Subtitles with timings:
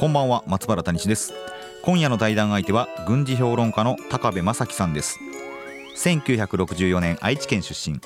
[0.00, 1.34] こんばんは松原谷氏です。
[1.82, 5.18] 今夜の対談相手は軍事評論家の高部正樹さんです。
[5.94, 8.00] 1964年愛知県出身。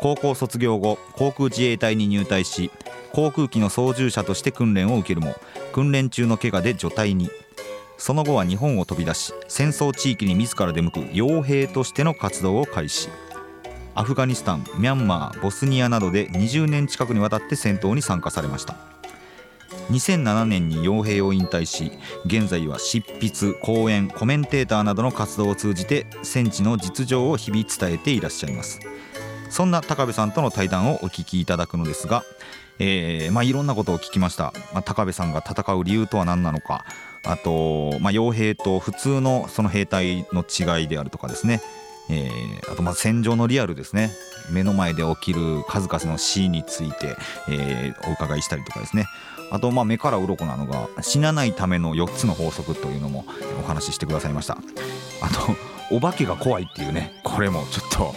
[0.00, 2.72] 高校卒業後航空自衛隊に入隊し
[3.12, 5.36] 航空機の操縦者として訓練を受けるも
[5.72, 7.30] 訓練中の怪我で除隊に。
[7.96, 13.08] その後は日本を飛び出し戦争地域に自ら出向く傭兵としての活動を開始。
[13.94, 18.95] アフガニスタンミャンマーボスニアなどで20年近くにわたって戦闘に参加されました。
[19.90, 21.92] 2007年に傭兵を引退し
[22.24, 28.80] 現在は執筆講演コメンテーターなどの活動を通じて戦地の実情を日々伝えていらっしゃいます。
[29.48, 32.24] そんな高部さんとの対談をお聞きいただくのですが
[32.78, 36.84] えーまあ、いろんなことを聞きました、まあ、高部さんが戦う理由とは何なのか。
[37.24, 41.60] あと、まあ、傭兵と普通のその兵隊の違いであるとかですね、
[42.08, 44.10] えー、あとまあ戦場のリアルですね。
[44.52, 47.16] 目の前で起きる数々の死について、
[47.48, 49.06] えー、お伺いしたりとかですね。
[49.50, 53.24] あとまあ目から鱗なのが死なないための4つの法則というのも
[53.62, 54.58] お話ししてくださいました。
[55.20, 55.54] あと
[55.90, 58.14] お化けが怖いっていうねこれもちょっと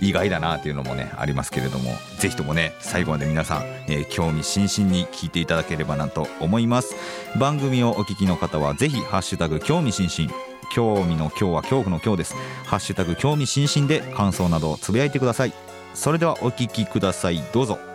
[0.00, 6.94] 意外だなというのもねありますけれどもぜひともね最後まで皆さん、えー、興味津々に聞いていただければなと思います。
[7.38, 10.32] 番組をお聞きの方はぜひハッシュタグ興味津々。
[10.74, 12.34] 興味の今日は恐怖の今日です。
[12.64, 15.52] ハッシュタグ興味津々で感想などをつぶやいてください。
[15.92, 17.42] それではお聞きください。
[17.52, 17.91] どうぞ。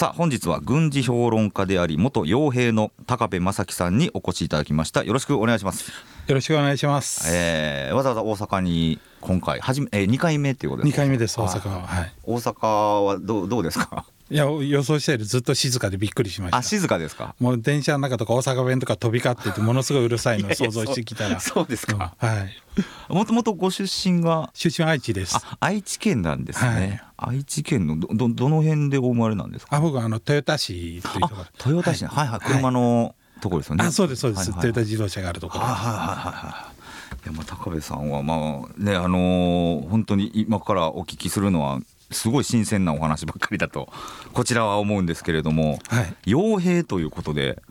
[0.00, 5.04] さあ本日は軍事評論家であり元傭兵の高部正樹さんにお越しいただきました。
[5.04, 5.90] よろしくお願いします。
[6.26, 12.66] よろしくお願いします、えー、わざわざ大阪に今回はじめ、えー、2回目っていうことですか？2回目です大阪は、はい、大阪
[13.04, 14.06] はどうどうですか？
[14.30, 16.58] いや予想したよりずっと静かでびっくりしました。
[16.58, 17.34] あ静かですか？
[17.40, 21.40] もう電車の中とか大阪弁とか飛び交っててものすごいうるさいのを想像してきたら。
[21.40, 23.12] そうですか、うん、はい。
[23.12, 24.50] もともとご出身が？
[24.54, 25.36] 出身は愛知です。
[25.58, 29.76] 愛知県なんですね、はい、愛知県のどどどの辺でお生まれなんですか？
[29.76, 31.72] あ僕はあの豊田市というところ。
[31.72, 32.40] 豊田市、はい、はいはい。
[32.40, 35.64] 車のところですよね、あそうですそうです、はいはい、トヨタ自動車があるところ。
[35.64, 37.24] はいはいはいはい。
[37.24, 43.88] いやまあ高部さんはまあねあのー、本当に今からお聞きするのはすごい新鮮なお話ばっかりだと
[44.32, 47.62] こちらは思うんですけれども、はい、傭兵ということで、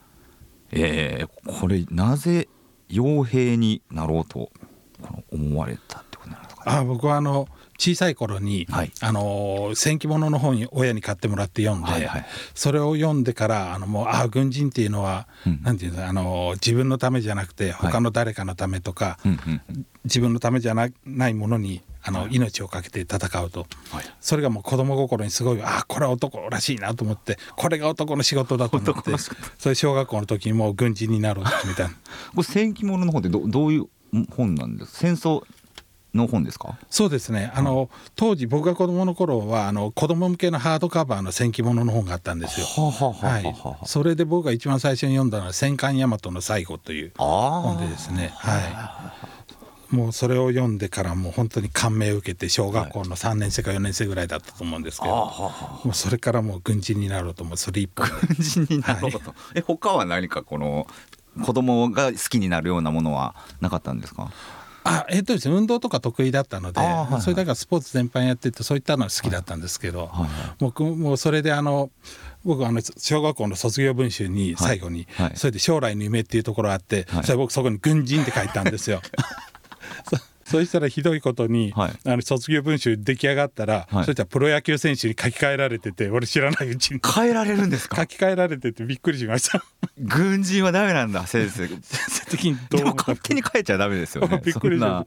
[0.72, 2.48] えー、これなぜ
[2.90, 4.52] 傭兵になろうと
[5.32, 7.48] 思われたってことなんですか、ね、あ僕はあの
[7.80, 19.62] 小さい頃に、はい、あの戦記物の本親に買ってもらって読んで、はいはい、それを読んでからあのもうああ軍人っていうのは、うん、なんていうあの自分のためじゃなくて他の誰かのためとか、はい、
[20.04, 29.12] 自分のためじゃなないものにあの命を懸けて戦うと、はい、それがもう子供心にすごいあこれは男らしいなと思ってこれが男の仕事だと思って
[29.58, 31.94] それ小学校の時にもう軍人になろうみたいな
[32.36, 33.88] これ戦記物の本ってどどういう
[34.36, 35.44] 本なんです戦争
[36.14, 36.78] の本ですか？
[36.90, 37.52] そうですね。
[37.56, 42.66] あの、当時僕が子供の頃はあの子供向けのハードカバーの戦記物の本があったんですよ。
[42.68, 48.32] はい、それで僕が一番最初に読んだのは「戦艦大和の最後」という本でですね。
[48.36, 49.14] は
[49.92, 49.96] い。
[49.96, 60.86] もうそれを読んでからもう本当に感銘を受けて小学校の3年生か4年生ぐらいだったと思うんですけど、はい、もうそれからもう軍人になろうと思うそれ一本軍人になろうと、はい、え他は何かこの
[61.44, 64.32] 子供が好きになるようなものはなかったんですか？
[64.90, 71.92] あえっとですね運動とか得意だったので、はいはい、それだからスポーツ全般やっててそういったのは好きだったんですけど、はいはい、僕もうそれであの
[72.44, 75.26] 僕あの小学校の卒業文集に最後に、はい。
[75.28, 79.02] はい、それで将来の夢っていうところがあって、それ僕そこに軍人って書いたんですよ。
[80.50, 87.00] そしたらひどいことに、はい、あの卒業文集出来上がったら、はい、そしたらプロ野球選手に書き換えられてて俺知らないうちに。
[87.04, 88.02] 変えられるんですか？
[88.02, 89.64] 書き換えられててびっくりしました。
[89.98, 94.42] 軍人はダメなんだ先生先生的にどうも勝手に変えちゃダメですよね。
[94.46, 95.06] びっくりした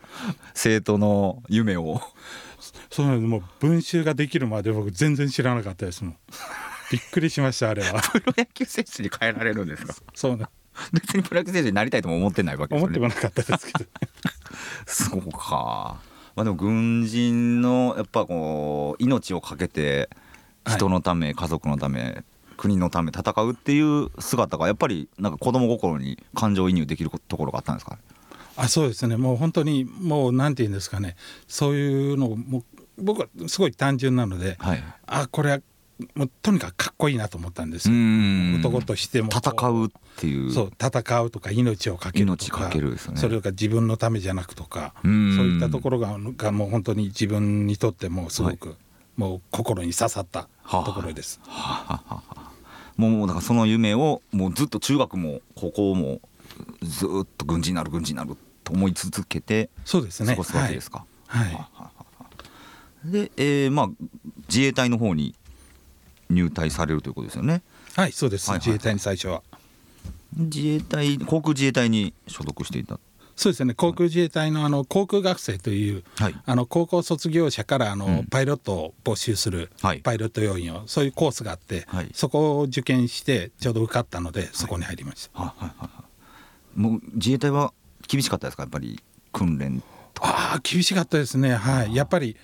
[0.54, 2.00] 生徒の夢を。
[2.90, 3.26] そうなんです。
[3.28, 6.16] もう文集ができるまで僕全然知らなかったですもん。
[6.92, 8.00] びっくりしましたあれは。
[8.12, 9.94] プロ野球選手に変えられるんですか？
[10.14, 10.48] そうな
[10.92, 12.98] 別にプロ野球選手になりたいとも思ってないわけですよね。
[12.98, 13.90] 思ってもなかったですけど。
[14.86, 16.00] そうか。
[16.34, 20.08] まあでも軍人のやっぱこう命を懸けて
[20.66, 22.24] 人のため、はい、家族のため
[22.56, 27.98] 国のため戦うっていう姿がやっぱりなんか子供心に感情移入できるところがあったんですか？
[28.56, 29.16] あそうですね。
[29.16, 31.16] もう本当にもうなんて言うんですかね。
[31.48, 32.64] そういうのもう
[32.98, 35.60] 僕はすごい単純なので、はい、あこれは
[36.14, 37.90] もうとにかくかっこいいなと思ったんです。
[37.90, 37.94] よ
[38.58, 39.30] 男としても。
[39.32, 40.52] 戦うっていう。
[40.52, 42.68] そう戦うとか命をかけるとか。
[42.68, 44.94] ね、それが自分のためじゃなくとか。
[45.02, 48.76] そういったところががもう本当に自分にとってもすごく、はい、
[49.16, 51.40] もう心に刺さったところです。
[51.46, 52.52] はあはあはあ、
[52.96, 56.20] もうだからその夢をもうずっと中学も高校も
[56.82, 60.30] ずっと軍人になる軍人になると思い続けてそうですね。
[60.30, 61.04] 過ごすわけですか。
[61.26, 61.90] はい、は
[63.04, 63.10] い。
[63.10, 63.88] で、えー、まあ
[64.48, 65.34] 自衛隊の方に
[66.32, 67.62] 入隊されるということですよね。
[67.94, 69.42] はいそうです、はいはい、自衛隊に最初は。
[70.34, 72.98] 自衛隊航空自衛隊に所属していた。
[73.34, 73.74] そうですね。
[73.74, 85.88] 航空自衛隊のあの航空学生という、はい、あの高校卒業者からあの、うん、パイロットを募集する、はい、パイロット要員をそういうコースがあって、はい、そこを受験してちょうど受かったのでそこに入りました、はいはいは
[86.76, 87.72] い、もう自衛隊は
[88.06, 88.64] 厳しかったですか？
[88.64, 89.02] やっぱり
[89.32, 89.82] 訓練
[90.20, 91.54] ああ厳しかったですね。
[91.54, 91.94] はい。
[91.94, 92.36] やっぱり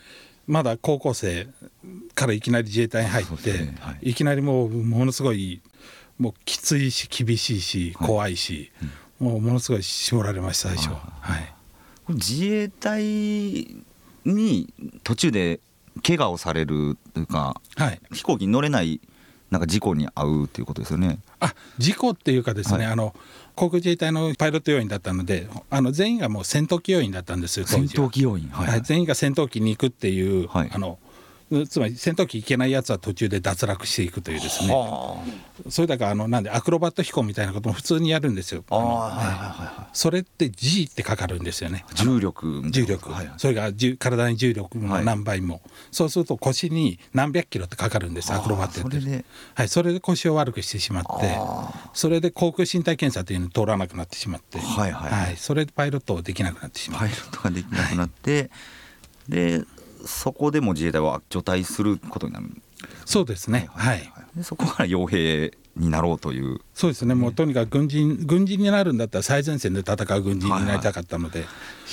[0.49, 1.47] まだ高校生
[2.15, 3.77] からいきなり自衛隊に入って、ね。
[3.81, 5.61] はい、いきなりもうものすごい
[6.19, 8.91] もうきついし厳しいし怖いし、はい
[9.21, 10.89] うん、もうものすごい絞られました最初。
[10.89, 11.55] はい。
[12.15, 13.03] 自衛隊
[14.25, 14.73] に
[15.05, 15.61] 途中で
[16.03, 19.03] 怪我をされるというか、はい、飛行機に乗れない
[19.51, 21.19] なんか事故に遭うということですよね。
[21.41, 23.15] あ事故っていうかですね、はい、あの
[23.55, 30.99] 航空自衛隊のパイロット要員だったのであの全員がもう戦闘機要員だったんですよ戦闘機要員、はい、全員が戦闘機に行くっていう、はい、あの
[31.69, 34.75] つまり戦闘機行けないやつは途中で脱落していくというですね。
[35.71, 38.63] それだからあのなんでアクロバット飛行みたいなことも普通にやるんですよ。
[39.93, 41.85] それって G ってかかるんですよね。
[41.95, 42.63] 重力。
[42.71, 49.01] 重力、はいはい、それが体に重力の何倍も、はい、そうすると腰に何百キロってかかるんですアクロバットって。
[49.01, 49.25] それで,、
[49.55, 51.39] はい、それで腰を悪くしてしまって
[51.95, 57.01] それで航空身体検査というのを通らなくなってしまって、はいはいはい、それでパイロットできなくなってしまう。
[57.01, 58.51] パイロットができなくなって、
[59.29, 59.65] で
[60.05, 62.47] そこでも自衛隊は除隊することになる。
[63.05, 63.69] そうですね。
[63.73, 66.61] はい、はい、そこから傭兵になろうという。
[66.75, 71.49] そうですね、もうとにかく軍人軍人になるんだったら最前線で戦う軍人になりたかったので、はい。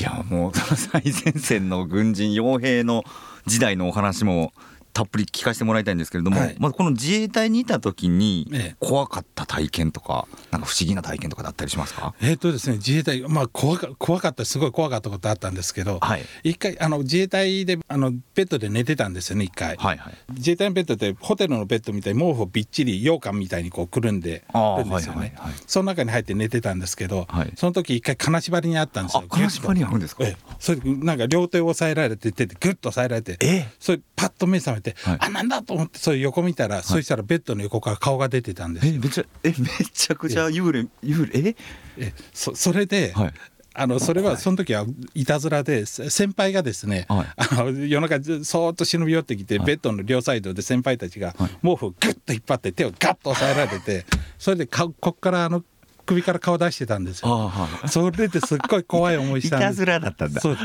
[0.06, 3.04] はい、いやもう 最前線の軍人傭兵の
[3.46, 4.54] 時代のお話も
[4.96, 8.50] たっぷり聞かせてもらいたいんですけれども、はい、まずこの自衛隊にいた時に
[8.80, 12.16] 怖かった体験とか、なんか不思議な体験とかだったりしますか？
[12.22, 29.26] えっ、とですね自衛隊まあ怖か怖かったすごい怖かったことあったんですけど、はい、一回あの自衛隊であのベッドで寝てたんですよね一回、はいはい、自衛隊のベッドってホテルのベッドみたいに毛布をびっちり羊羹みたいにこうくるんでるんですよね、はいはいはい、その中に入って寝てたんですけど、はい、その時一回金縛りにあったんですよ。
[29.30, 30.24] 金縛りあるんですか？
[30.24, 41.56] えそれなんか両手を押さえられて手でグッと押さえられてえそれパッと目覚めて、はい、あなんだと思ってそれ横見たら、はい、そしたらベッドの横から顔が出てたんですえめちゃえめちゃくちゃ幽霊幽霊え？
[41.98, 43.34] えそそれで、はい、
[43.74, 54.06] あのそれはその時はいたずらで先輩がですね、はい、あの夜中そーっと忍び寄ってきて、ベッドの両サイドで先輩たちが毛布をグッと引っ張って手をガッと押さえられて
[54.40, 55.64] それでかこっからあの
[56.06, 57.52] 首から顔出してたんですよ。
[57.88, 59.70] それですっごい怖い思いしたんです。
[59.70, 60.40] いたずらだったんだ。
[60.40, 60.56] そ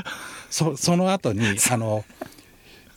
[0.50, 1.40] そその後に
[1.70, 2.04] あの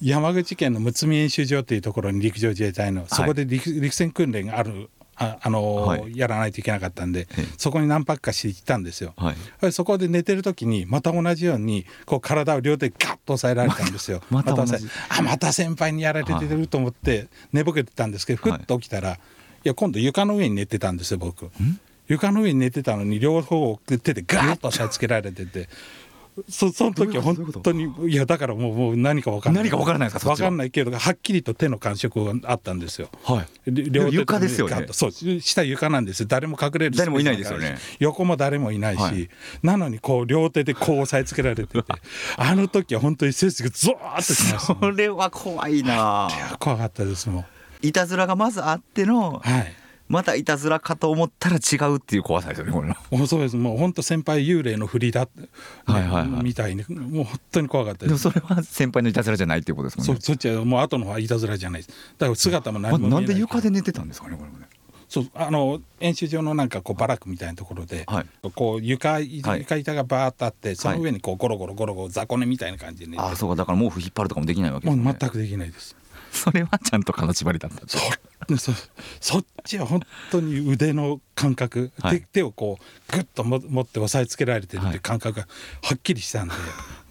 [0.03, 7.27] 山口県の睦見演習場というところに陸上自衛隊のそこで陸,、陸戦訓練があるああのーはい、やらないといけなかったんで、
[7.57, 9.33] そこに何泊かして行ったんですよ、は
[9.67, 14.21] い、そこで寝てる時にまた同じようにこう体を両手ガッと押さえられたんですよ。
[14.31, 14.77] またまた
[15.09, 19.17] あまた先輩にやられてると思って寝ぼけてたんですけどふっと起きたら、い、
[19.63, 21.49] や今度床の上に寝てたんですよ僕。
[22.07, 25.69] 床の上に寝てたのに両方手でガーッと押さえつけられてて
[26.49, 33.09] そその時は本当にいやだからもうもう何か分からない何か分からないですか分かんないけどはっきりと手の感触があったんですよ。
[33.23, 34.87] はい、両手床ですよね。
[34.91, 37.77] そう下床なんです誰も隠れる誰もいないですよね。
[37.99, 39.29] 横も誰もいないし、はい、
[39.61, 41.83] なのにこう両手でこう押さえつけられてて
[42.37, 46.29] あの時は本当に背筋がゾーッとしました、それは怖いな。
[46.59, 47.45] 怖かったですもん。
[47.81, 49.73] いたずらがまずあっての、はい、
[50.07, 52.87] またいたずらかと思ったら違うっていう怖さですよねこれ。
[52.87, 53.55] もうそうです。
[53.55, 55.27] もう本当先輩幽霊の振りだ、
[55.85, 56.83] はいはいはい、みたいに。
[56.87, 60.15] もう本当に怖かったでもそれは先輩のいたずらじゃないっていうことですもんね。
[60.19, 61.95] そそっちはもう後のはいたずらじゃないです。
[62.17, 64.67] だから姿も何も見えない、なんで床で寝てたんですかねこれもね。
[65.09, 73.55] そうあの演習場のなんかこうバラックみたいなところで、はい、こう床床板がバーッとあってその上にこうゴロゴロゴロゴロ雑魚寝みたいな感じで、ね、あそうか。
[73.55, 75.95] だから毛布引っ張るとかもできないわけです、ね、もう全くできないです
[76.43, 78.71] それはちゃんと金縛りだったそ
[79.21, 84.97] そっちは本当に腕の感覚、はい、手手をこうグッとも持って押さえつけられてるってい。
[84.97, 85.47] う感覚が
[85.83, 86.59] はっきりしたんで、は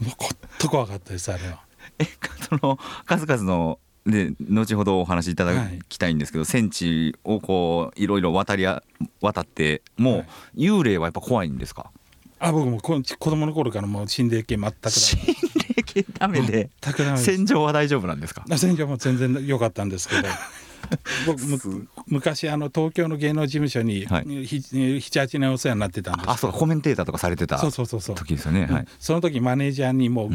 [0.02, 1.60] い、もうこっと怖かったですあれは。
[1.98, 2.06] え
[2.48, 5.54] その数々ので後ほどお話しいただ
[5.88, 8.66] きたいんですけど、はい、戦地をこういろいろ渡り
[9.20, 10.26] 渡っても
[10.56, 11.92] う、幽霊はやっぱ怖いんですか？
[12.44, 15.20] あ僕もこ子供の頃からもう心霊系全く心
[15.76, 16.70] 霊系ダメで。
[16.80, 18.44] 全くダメ戦場は大丈夫なんですか？
[18.56, 20.22] 戦場も全然良かったんですけど。
[21.26, 24.24] 僕む昔あの東京の芸能事務所にはい。
[24.24, 26.30] 78年お世話になってたんです。
[26.30, 28.16] あそうかコメンテーターとかされてたそうそうそうそう。
[28.16, 30.30] 時ですよね、はい、その時マネージャーにもう、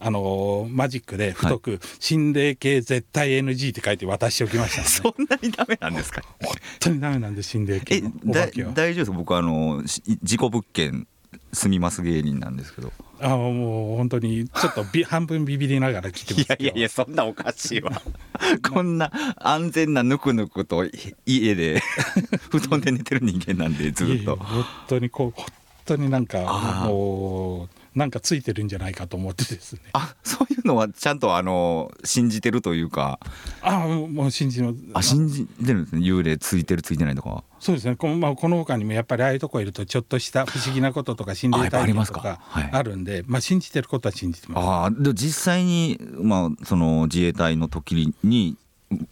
[0.00, 6.22] あのマジックで太く「心霊系絶対 NG」って書いて渡しておきました、ね、 そんなにダメなんですか？
[6.42, 9.16] 本当にダメなんで心霊系え大丈夫ですか？
[9.16, 11.06] 僕あのし事故物件
[11.52, 12.92] 住みます芸人なんですけど。
[13.20, 18.02] あもう本当にちょっとび半分ビビりながら来てますいやいやいやそんなおかしいわ。
[18.68, 20.90] こんな安全なぬくぬくとい
[21.24, 21.80] 家で
[22.50, 24.30] 布団で寝てる人間なんでずっと。
[24.32, 25.46] や本当にこう本
[25.84, 29.80] 当になんかもうなんかついてるんじゃないかと思ってですね。
[29.92, 33.18] あそういうのはちゃんとあの信じてるというか。
[33.60, 34.76] あもうもう信じます。
[34.94, 36.02] あ信じてるんですね。
[36.02, 37.44] 幽霊ついてるついてないとか。
[37.60, 37.96] そうですね。
[37.96, 42.70] この,、まあ、この他にもやっぱりああいうとこいるとちょっとした不思議なこととか心霊体験とかはい。
[42.72, 44.64] あるんで、まあ、信じてることは信じてます。
[44.64, 48.56] ああで実際に、まあ、その自衛隊の時に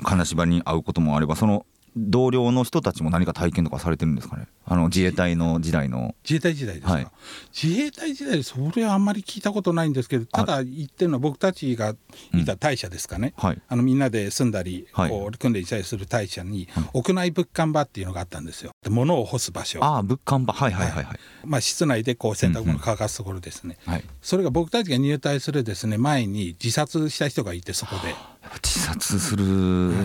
[0.03, 4.47] 金縛りに会うこともあればその同僚の人たちも何か体験とかされてるんですかね？
[4.65, 6.15] あの自衛隊の時代の。
[6.23, 7.07] 自衛隊時代ですか、はい。
[7.53, 11.95] 自衛隊時代それはあんまり聞いたことないんですけどただ言ってるのは僕たちが
[12.35, 13.63] いた隊舎ですかね、はい。
[13.69, 15.11] あのみんなで住んだり、はい。
[15.11, 18.71] こう訓練したりする隊舎に、屋内物販場っていうのがあったんですよ。
[18.83, 19.83] で物を干す場所。
[19.85, 20.53] ああ物販場。
[20.53, 28.15] はいはいはいはい、まあ、室内でこう洗濯物乾かすところですね、はい、それが僕たちが入隊するですね前に自殺した人がいてそこで、
[28.57, 29.45] 自殺する、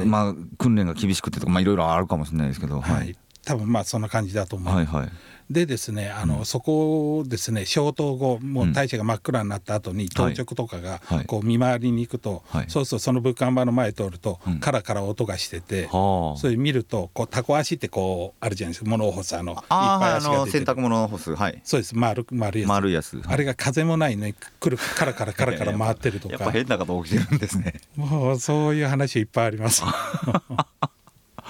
[0.06, 3.16] まあ訓練が厳しくてとかまあいろいろあるかもしれないですけどはい。
[3.44, 5.10] 多分まあそんな感じだと思う、はいはい
[5.50, 11.26] でですねあの、そこをですね消灯後もう大社が真っ暗になった後に当直とかがはい。
[11.26, 12.66] こう見回りに行くと、はい。
[12.68, 14.60] そうするとその物販場の前通ると、うん。
[14.60, 16.40] カラカラ音がしてて、はあ。
[16.40, 20.66] それ見るとこうタコ足ってこうあるじゃないですか物を干すあのいっあぱい足が出てる。
[20.66, 21.36] 洗濯物を干す。
[21.36, 21.62] はい。
[21.64, 21.96] そうです。
[21.96, 22.70] 丸丸いやつ。
[22.70, 23.22] 丸いやつ。
[23.26, 26.34] あれが風もないのにくるカラカラカラカラ回ってるとか。
[26.34, 27.76] やっぱ変なこと起きてるんですね。
[27.96, 29.84] もうそういう話いっぱいあります。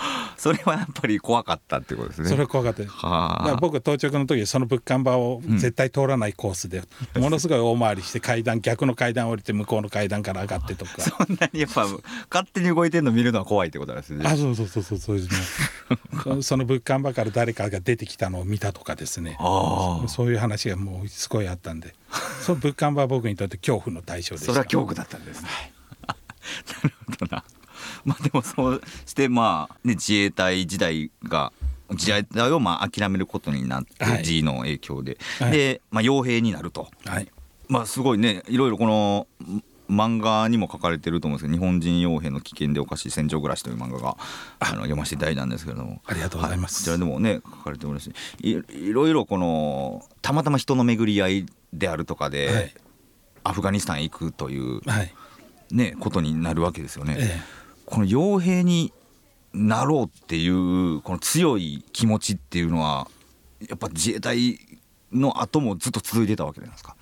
[0.38, 2.30] それはやっぱり怖かったってことですね。
[2.30, 6.84] それは怖かった僕到着の時その物販場を絶対通らないコースで、
[7.16, 10.92] ものすごい大回りして階段逆の階段降りて向こうの階段から上がってとか。
[11.02, 11.88] そんなにやっぱ
[12.30, 14.26] 勝手に動いてるの見るのは怖いってことなんですね。
[14.26, 15.98] あそうそうそうそうそうですね。
[16.24, 19.38] そその物販場から誰かが出てきたのを見たとかですね。
[20.08, 21.96] そういう話がもうすごいあったんで。
[22.42, 24.46] その物販場は僕にとって恐怖の対象でした。
[24.48, 25.50] それは恐怖だったんですね。
[26.08, 27.44] なるほどな。
[28.06, 31.52] まあでもそうしてまあ、ね、自衛隊時代が
[31.92, 34.24] 自衛隊をまあ諦めることになって、はい。
[34.24, 35.52] G の影響で、はい。
[35.52, 36.88] で、まあ、傭兵になると。
[37.06, 37.28] はい。
[37.68, 39.28] まあすごいねいろいろこの
[39.90, 44.18] 漫画にも書かれてると思うんですけど「日本人傭兵の危険でおかしい戦場暮らし」という漫画が
[44.60, 44.72] あ。
[44.72, 46.02] の読ませていただいたんですけれども。
[46.06, 46.90] ありがとうございます。
[46.90, 52.74] はこちらでもね書かれておりますしいいろいろこのたまたま人の巡り合いであるとかで、はい。
[53.44, 55.14] アフガニスタンへ行くというはい。
[55.72, 57.18] ね、ことになるわけですよね。
[57.20, 57.42] え
[57.96, 58.92] この傭兵に
[59.54, 63.08] なろうっていうこの強い気持ちっていうのは
[63.66, 64.60] やっぱ自衛隊
[65.14, 66.98] の後もずっと続いてたわけなんですか。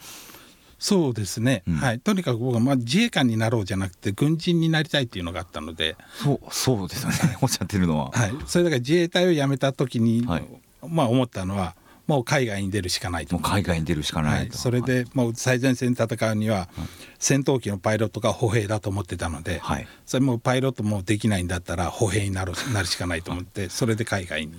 [0.78, 7.38] そうですね、うんはいとにかく僕はまあ自衛官になろうじゃなくて軍人になりたいっていうのがあったので、そうそうですよね。
[7.42, 8.12] おっしゃってるのは。
[8.12, 10.44] はい、それだから自衛隊を辞めた時に、はい
[10.88, 11.76] まあ思ったのは
[12.08, 13.36] もう海外に出るしかないと。
[13.36, 14.56] もう海外に出るしかはないと。
[14.56, 16.70] い、それでもう最前線で戦うには
[17.20, 19.88] 戦闘機のパイロットが歩兵だと思ってたので、はい。
[20.06, 24.54] それもうパイロットもできないんだったら歩兵になるなるしかないと思ってそれで海外に。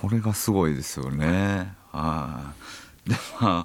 [0.00, 1.72] これがすごいですよね。
[1.92, 2.52] あ
[3.04, 3.04] あ。
[3.08, 3.64] でま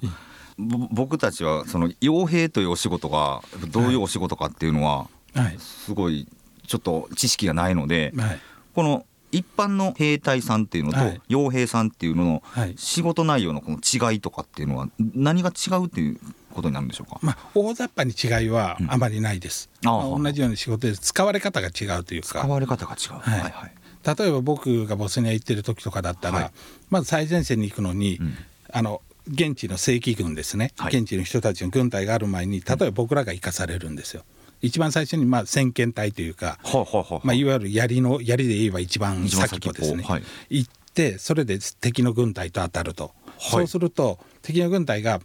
[0.58, 6.28] ぼ僕たちはその傭兵というお仕事がどういうお仕事かっていうのははい、すごい
[6.66, 8.40] ちょっと知識がないので、はい、
[8.74, 11.20] この一般の兵隊さんっていうのとはい。
[11.28, 12.74] 傭兵さんっていうののはい。
[12.76, 16.20] 仕事内容のこの違いとかっていうのは何が違うっていう
[16.52, 17.18] ことになるんでしょうか？
[17.22, 22.28] まあ大雑把に違いはあまりないです、うんまあ同じような仕事で使われ方が違うというか。
[22.28, 23.12] 使われ方が違う。
[23.18, 23.72] はい。
[24.18, 26.50] 例えば僕がボスニア行ってる時とかだったら、はい。
[26.90, 28.36] まず最前線に行くのに、ん。
[28.70, 30.96] あの現地の正規軍ですね、はい。
[30.96, 34.24] 現地の人たちの軍隊がある前に例えば僕らが生かされるんですよ。
[34.62, 37.20] 一番最初にまあ先遣隊というか、はいはいはい。
[37.24, 40.22] まあ、いわゆる槍の槍で言えば一番先っぽですね、はい。
[40.48, 45.20] 行ってそれで敵の軍隊と当たると、そうすると敵の軍隊が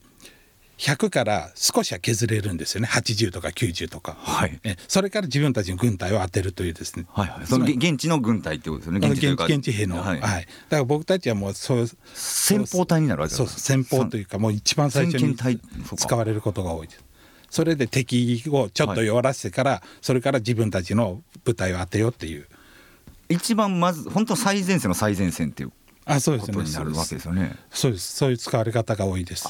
[0.78, 2.88] 100から少しは削れるんですよね。
[2.88, 4.60] 80とか90とか、はい。
[4.64, 7.06] えそれから自分たちの軍隊を当てるというですね。
[7.10, 7.48] はいはい。
[7.48, 9.08] そのげ現地の軍隊ってことですよね。
[9.08, 10.18] 現地現地兵の、ははい。
[10.18, 15.36] いだから僕たちはもうそう先鋒隊になるわけそう先鋒というかもう一番最初に
[15.96, 17.07] 使われることが多いです
[17.50, 22.48] それで敵をちょっと弱らせてから、それから自分たちの部隊を当てようっていう。
[23.30, 25.74] 一番まず本当最前線の最前線っていう
[26.08, 26.54] あそうなる
[26.96, 27.58] わけですよね。
[27.70, 28.16] そうです。
[28.16, 29.46] そういう使われ方が多いです。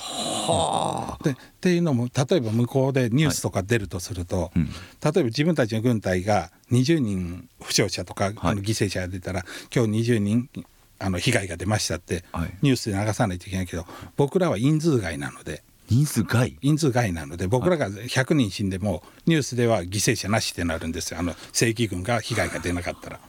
[1.23, 4.65] でっていうのも例えば向こうでニュースとか出るとすると、うん。
[4.65, 10.49] 例えば自分たちの軍隊が20人負傷者とか、あの犠牲者が出たら今日20人
[10.97, 12.57] あの被害が出ましたって、はい。
[12.63, 13.85] ニュースで流さないといけないけど
[14.15, 16.57] 僕らは人数外なので人数外？
[16.61, 21.19] 人数外なので僕らが100人死んでもニュースでは犠牲者なしってなるんですよ。
[21.19, 23.19] あの正規軍が被害が出なかったら。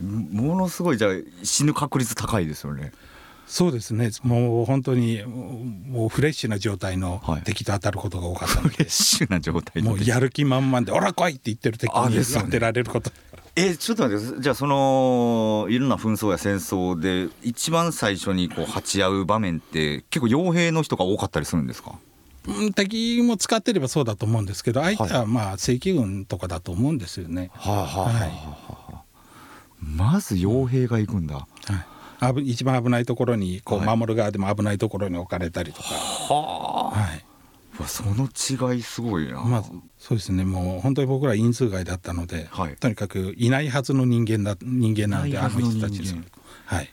[0.00, 2.92] ものすごいじゃあ死ぬ確率高いですよね。
[3.46, 4.10] そうですね。
[4.22, 7.42] もう本当にもうフレッシュな状態のはい。
[7.42, 9.88] 敵と当たることが多かったので、フレッシュな状態で。
[9.88, 13.10] もうやる気満々で「おら来い!」って言ってる敵に当てられること
[13.56, 21.98] えちょっと待ってじゃあそのいろんな紛争や戦争で一番最初にこう鉢合う場面って結構傭兵の人が多かったりするんですか？
[22.46, 27.50] うん敵も使ってればそうだと思うんですけど相手はまあ正規軍とかだと思うんですよね。
[27.54, 28.10] はあはあは
[28.90, 29.02] あは
[29.80, 31.46] まず傭兵が行くんだ、
[32.20, 33.96] はい、危一番危ないところにこうはい。
[33.96, 36.98] 守る側でも危ないところに置かれたりとか、はあ。
[36.98, 37.20] はい、わ
[37.86, 38.28] その
[38.74, 39.64] 違いすごいな、まあ
[39.98, 40.44] そうですね。
[40.44, 42.76] もう本当に僕ら因数外だったので、はい。
[42.76, 46.16] とにかくいないはずの人間だ人間なのであの人たちです。
[46.66, 46.90] はい。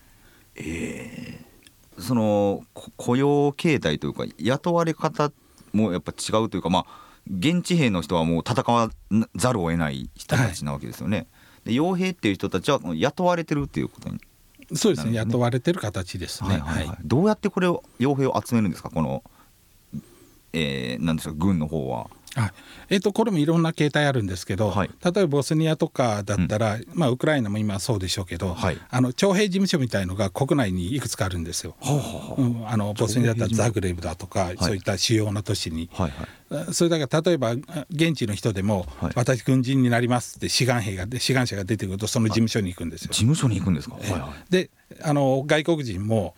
[1.99, 5.31] そのこ雇用形態というか雇われ方
[5.71, 6.85] もやっぱ違うというかまあ
[7.29, 8.89] 現地兵の人はもう戦わ
[9.35, 11.27] ざるを得ない人たちなわけですよね、
[11.63, 14.19] で傭兵っていう人たちは雇われてるっていうことに。
[14.73, 15.13] そうですね。
[15.13, 16.49] 雇われてる形ですね。
[16.49, 16.87] はいはい。
[16.87, 16.97] はい。
[17.03, 18.89] どうやってこれを傭兵を集めるんですか？
[18.89, 19.21] この、
[20.53, 22.09] えー、なんでしょう軍の方は。
[22.35, 22.51] はい
[22.89, 24.89] えっとこれもいろんな形態あるんですけど、はい。
[25.03, 28.77] 例えばボスニアとかだったら、まあ、ウクライナも今そうでしょうけど、はい。
[28.89, 31.75] あの徴兵事務所みたいのが国内にいくつかあるんですよ。
[32.37, 32.67] うん。
[32.67, 35.89] あのボスニアだったらザグレブだとか、そういった主要な都市に。
[35.93, 36.11] はい
[36.51, 36.73] はい。
[36.73, 37.51] それだから例えば
[37.89, 39.11] 現地の人でも、はい。
[39.15, 43.09] 私軍人になりますって志願兵が志願者が出てくるとその事務所に行くんですよ。
[43.11, 43.19] 事。
[43.19, 44.51] 務所に行くんですか、はいはい。
[44.51, 44.69] で
[45.01, 46.35] あの外国人も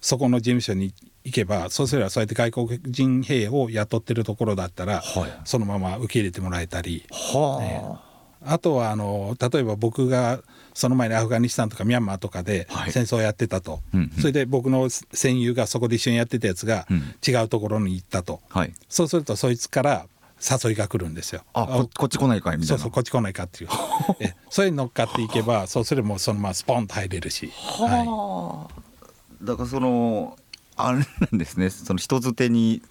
[0.00, 0.92] そこの事務所に
[1.24, 5.32] 行けばそうすればそうやって外国人兵を雇ってるところだったら、はい。
[5.44, 7.04] そのまま受け入れてもらえたり。
[7.10, 7.98] は
[8.44, 8.58] あ。
[8.58, 10.40] とはあの例えば僕が
[10.74, 12.92] その前にアフガニスタンとかミャンマーとかではい。
[12.92, 14.10] 戦争をやってたと、うんうん。
[14.20, 17.14] それで僕の戦友がそこで一緒にやってたやつがうん。
[17.26, 18.74] 違うところに行ったと、あはい。
[18.88, 20.06] そうするとそいつから
[20.42, 21.44] 誘いが来るんですよ。
[21.52, 22.78] あここっち来ないかいみたいうな。
[22.78, 23.70] そそうこっち来ないかっていう。
[24.18, 28.82] えそれに乗っかっていけばそうすればもうそのままスポンと入れるし、はい、はあ
[29.42, 30.36] だからその
[30.86, 31.70] あれなんですね。
[31.70, 32.82] その人づてに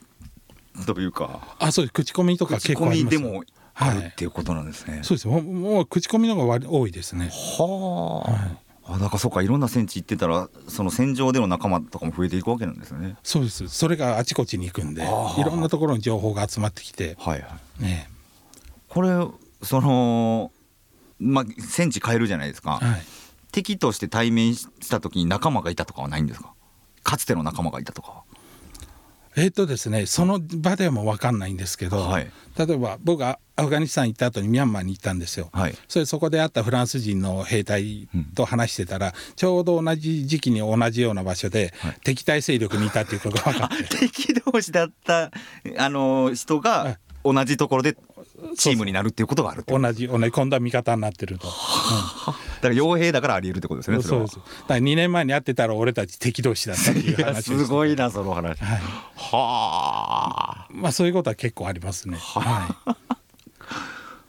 [0.86, 1.56] というか。
[1.60, 1.94] あそうです。
[1.94, 3.18] 口コミとか口結構コあります。
[3.18, 5.02] ミでもあるっていうことなんですね。
[5.04, 5.28] そうです。
[5.28, 7.30] もうもう口コミの方が割多いですね。
[7.32, 9.42] はあ、あだからそうか。
[9.42, 13.16] いろんな戦地行ってたらその戦場での仲間とかも増えていくわけなんですよね。
[13.24, 13.68] そうです。
[13.68, 17.16] それがあちこちに行くんでいろんなところに情報が集まってきて。
[17.20, 17.84] はいはい。
[17.84, 18.10] ね。
[18.90, 19.10] これ
[19.64, 20.52] その
[21.20, 22.80] まあ戦地変えるじゃないですか。
[22.82, 23.02] はい。
[23.52, 26.54] 敵として対面した時に仲間がいたとかはないんですか？
[27.04, 28.24] かつての仲間がいたとかは。
[29.38, 35.50] えっとですねその場ではもう分かんないんですけど、はい例えば僕がアフガニスタン行った後にミャンマーに行ったんですよ。
[35.54, 35.76] はい。
[35.88, 45.32] それそこで会ったフランス人の兵隊と話してたら、ちょうど同じ時期に同じような場所で、はい敵対勢力にいたっていうことが分かって 敵同士だった
[45.78, 47.96] あの人が同じところで
[48.58, 51.48] チームになるっていうことがある同じ同じ今度は味方になってると。
[51.48, 54.02] だから傭兵だからありえるってことですね。
[54.02, 58.64] そそうですだから2年前に会ってたら俺たち敵同士だったっていう話をしてすごいなその話。
[58.64, 58.80] はい
[59.16, 60.68] はあ。
[60.72, 62.18] まあそういうことは結構ありますね。
[62.20, 62.76] は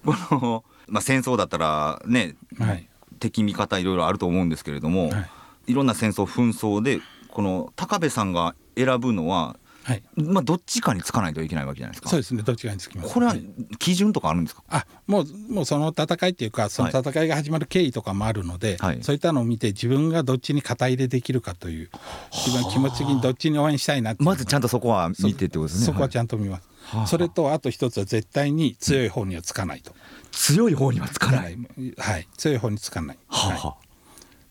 [0.05, 2.63] このまあ戦争だったらね、い。
[2.63, 2.89] はい。
[3.21, 5.31] 敵味方いろいろあると思うんですけれども、はい
[5.69, 10.03] い、ろんな戦争紛争でこの高部さんが選ぶのははい。
[10.15, 12.09] まあどっちかにつかないといけないわけじゃないですか。
[12.09, 12.43] そうですね。
[12.43, 13.13] どっちかにつきます。
[13.13, 13.45] これははい
[13.79, 14.63] 基準とかあるんですか？
[14.69, 21.91] あもうもうその戦いっていうかその戦いが始まる経緯とかもあるので、はいそういったのを見て自分がどっちに肩入れできるかという
[22.33, 25.87] 自分気持ち的にどっちに応援したいなまずちゃんとそこは見てってことですね。
[25.87, 29.95] そこはちんゃんと見ます、はあそれとあと一つは絶対に強い方にはつかないと、
[30.31, 31.59] 強い方にはつかつない。
[31.97, 33.77] はい強い方につかない、はいは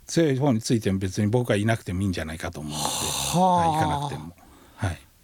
[0.07, 2.89] 強い方についても別に僕はいなくてもいいんじゃないかと思うので、は
[3.65, 4.40] い、行かなくてもはい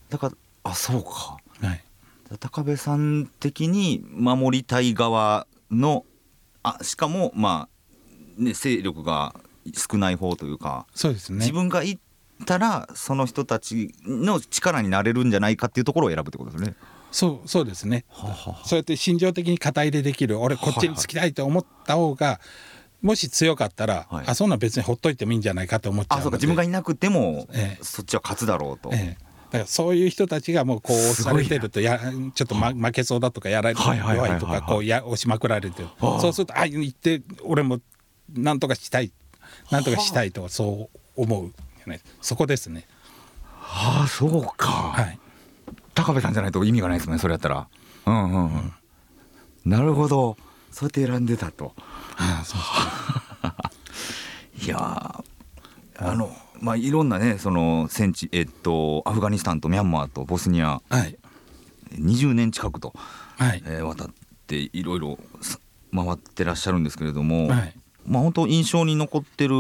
[0.10, 1.38] だからあそうか。
[1.62, 1.84] はい。
[2.40, 6.06] 高部さん的に守りたい側の
[6.64, 9.36] あしかもまあね勢力が
[9.74, 11.40] 少ない方というか、そうですね。
[11.40, 12.02] 自分が行っ
[12.46, 16.76] たらその人たちの力になれるんじゃないかっていうところを選ぶってことですね。
[17.12, 18.04] そうそうですね。
[18.10, 22.40] はあはそうやって心情的に肩入れできる俺こっちにつきたいと思った方が
[23.02, 24.26] もし強かったら、はい。
[24.28, 26.38] あそんなん別にほっといてもいいんじゃないかと思っちゃうあそうか。
[26.38, 27.84] 自分がいなくても、ええ。
[27.84, 28.90] そっちは勝つだろうと。
[28.94, 29.24] ええ。
[29.24, 32.00] だからそういう人たちがもうこう押されてるとや
[32.36, 35.90] ちょっと、ま、負けそうだとかやられて弱いとかこうや押しまくられてる。
[36.00, 36.20] はあ。
[36.20, 37.80] そうするとあ行って俺も
[38.34, 39.12] なんとかしたい。
[39.72, 41.42] なんとかしたいとそう思
[41.86, 42.88] う、ね、そこですね。
[43.52, 45.20] はあそうか、はい、
[45.94, 47.68] 高部さんじゃないと意味がないですねそれやったら。
[48.06, 48.74] うんうんうん、うん、
[49.66, 50.38] なるほど。
[50.72, 51.74] そうやって選んでたと。
[54.62, 55.24] いや
[56.00, 61.18] あのまあいろんなねその戦地えっとアフガニスタンとミャンマーとボスニア、はい、
[61.94, 62.94] 20年近くと、
[63.38, 63.64] はい。
[63.66, 64.08] えー、渡っ
[64.48, 65.20] ていろいろ
[65.94, 67.74] 回ってらっしゃるんですけれども、はい、
[68.06, 69.56] まあ本当印象に残ってる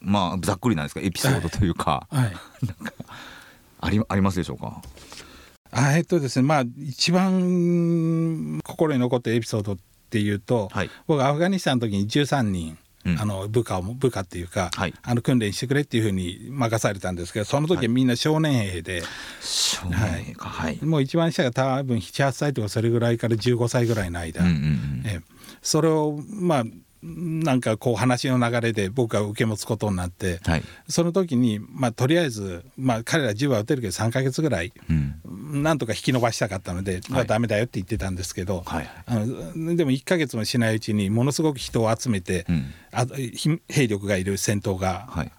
[0.00, 2.32] まあざっくりなんですかエピソードというか、はい、はい、
[2.66, 2.92] なんか
[3.80, 4.82] ありありますでしょうか？
[5.70, 9.76] あえっとですねまあ一番心に残ってるエピソードっ
[10.10, 12.78] ていうと、はい、僕アフガニスタンの時に13人
[13.18, 19.02] あの部下を部下っていうか、はい、あの訓練してくれっていうふうに任されたんですけどその時はみんな少年兵で、
[19.92, 20.34] はい。
[20.38, 25.20] はい、もう一番下が多分78歳とかそれぐらいから15歳ぐらいの間、うんうんうん、え。
[25.62, 26.64] それをまあ
[27.06, 43.04] なんかこう話の流れで僕が受け持つことになって、はい、その時にまあとりあえず、まあ、彼ら銃は撃てるけど3か月ぐらい、うん、なんとか引き延ばしたかったので、まあ、ダメだよって言ってたんですけど、はい、あのでも1か月もしないうちにものすごく人を集めて、うん、あ
[43.68, 45.32] 兵力がいる戦闘が、はい。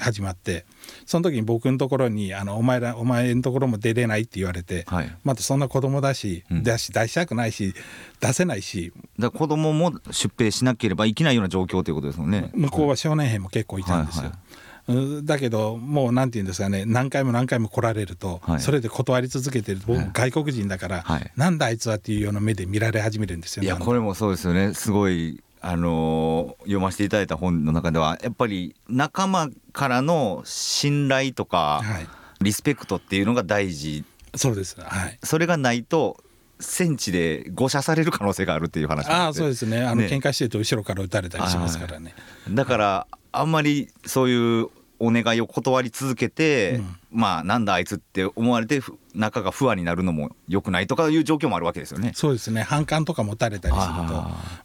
[0.00, 0.64] 始まって
[1.06, 7.74] その時に僕のところにあのお前らお前のところも出れないって言われて、はい、またそんな子供だし、うん、出し出したくないし
[8.20, 8.92] 出せないし。
[9.18, 12.50] だ子供も出兵しなければいけないような状況ということですもんね。
[12.54, 15.24] 向こうは少年兵も結構いたんですよ、はいはい。
[15.24, 24.74] だけどもうなんて言うんですかね何回も何回も来られると、はい、それで断り続けてる僕外国人だから、はい、なんだあいつはっていうような目で見られ始めるんですよいやこれもそうですよね。
[24.74, 32.06] すごいあの読ませていただいた本の中ではやっぱり仲間からの信頼とか、はい、
[32.40, 34.04] リスペクトっていうのが大事。
[34.36, 36.22] そうです、はい、それがないと
[36.60, 39.82] 戦地で誤射される可能性があるっていう話ああそうですね。
[39.82, 42.14] あの、ね、喧嘩してると後ろから撃たれたりしますからね。
[42.50, 44.68] だからあんまりそういう
[45.00, 48.80] お願いを断り続けて、うん、まあなんだあいつって思われて
[49.14, 52.12] 仲が不安になるのもよくないとかいう状況もあるわけですよね。
[52.14, 52.62] そうですね。
[52.62, 54.12] 反感とか持たれたりすると。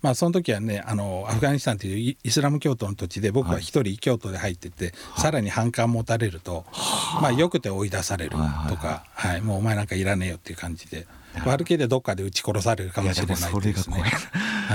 [0.02, 6.66] まあその時はねあのアフガニスタンというイスラム教徒の土地で僕は一人京都で入ってて、はい、さらに反感持たれると、
[7.22, 11.08] まあよくて追い出されるとか、はい、もうお前なんかいらねえよっていう感じで。
[11.48, 14.04] 悪気でどっかで撃ち殺されるかもしれないですね。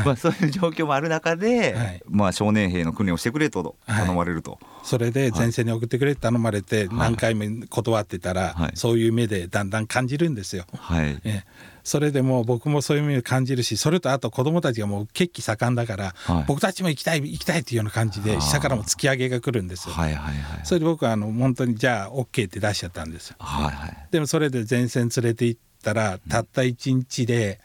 [0.04, 10.64] まあそういう状況もある中で、はい、まあ少年兵の訓練をしてくれと頼まれると、はい、それで前線に送ってくれって頼まれて何回も断ってたら、はい、そういう目でだんだん感じるんですよ。
[10.78, 11.44] はい、え
[11.84, 19.94] それでも僕もそういう目を感じるしそれとあと子どもたちがもう血気盛んだから、はい、僕たちも行きたい行きたいっていうような感じで下からも突き上げが来るんですよ。
[19.94, 23.36] はいはいはい、それで僕はあの本当にじゃあ OK って出しちゃったんですよ。
[23.38, 27.60] はいはい、でもそれで前線連れて行ったらたった1日で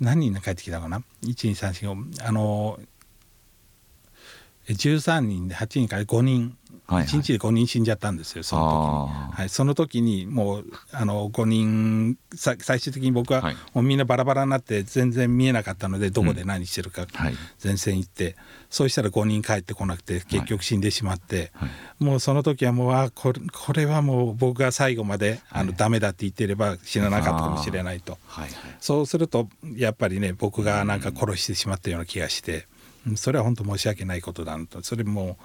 [0.00, 2.80] 何人帰ってきたかな？12345あの
[4.68, 6.56] 13人で8人から5人
[6.88, 17.06] 1日で5人死んじゃったんですよその時に、はい、その時にもうあの5人最終的に僕はもうみんなバラバラになって全然見えなかったのでどこで何してるか
[17.62, 18.36] 前線行って、
[18.70, 28.44] そうしたら5人帰ってこなくて結局死んでしまって、はい、もうその時はもうあこれこれはもう僕が最後まであの、ダメだって言ってれば死ななかったかもしれないと、はい。
[28.44, 32.66] はい、そうするとやっぱりね僕がなんか殺してしまったような気がして。
[33.16, 34.82] それは本当申し訳ないことだと。
[34.82, 35.36] それも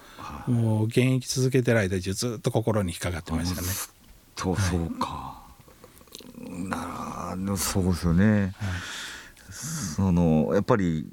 [0.48, 3.68] もう現役続けてる間中ずっと心に引っかかってましたね。
[4.36, 5.42] とそうか、
[6.40, 8.42] はい、なそうですよね。
[8.42, 8.54] はい、
[9.52, 11.06] そのやっぱり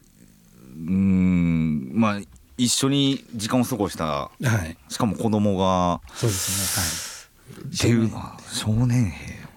[0.76, 2.20] うんまあ
[2.56, 9.48] 一緒に時間を過ごした、はい、しかも子供がそうですね、はい、っていうのは少年兵、ね、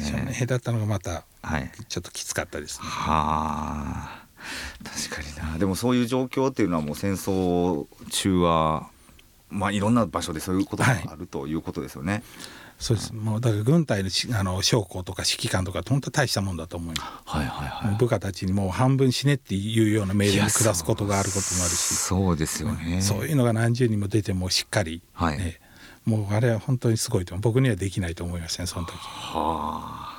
[0.00, 1.24] 少年兵だったのがまた
[1.88, 2.86] ちょっときつかったですね。
[2.86, 4.23] はあ
[4.82, 5.58] 確かにな。
[5.58, 8.88] でもそういう状況っていうのはもう戦争中は
[9.50, 12.12] まあいろんな場所でそういうことがあるということですよね。
[12.12, 12.22] はい。
[12.78, 13.14] そうです。
[13.14, 21.94] もうだから軍隊のあの将校とか指揮官とか本当大したもんだと思います、はいはいはい、部下たちにもう半分死ねっていうような命令を下すことがあることもあるし。
[21.94, 25.38] そうですよね、そういうのが何十人も出てもしっかり、はい。
[25.38, 25.60] ね、
[26.04, 28.96] もうあれは本当にすごいと僕にはできないと思いますねその時。
[28.98, 30.13] はあ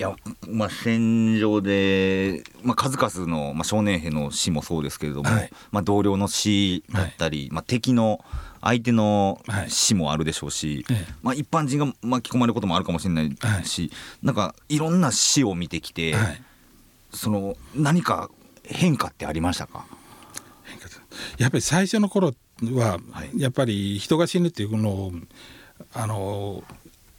[0.00, 0.16] いや、
[0.48, 8.24] まあ、戦場で、まあ、数々の、まあ、少年兵の死もそうですけれども、はい、まあ、同僚の死だったり、はい、まあ、敵の
[8.62, 13.36] 相手の死もあるでしょうし、はい、まあ、一般人が巻き込まれることもあるかもしれない
[13.66, 13.90] し、はい、
[14.22, 16.14] なんかいろんな死を見てきて、
[17.12, 18.30] その何か
[18.64, 19.84] 変化ってありましたか？
[21.36, 22.32] やっぱり最初の頃
[22.62, 22.98] は、
[23.36, 25.12] やっぱり人が死ぬっていうのを
[25.92, 26.64] あの